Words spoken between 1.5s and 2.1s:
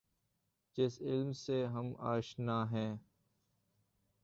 ہم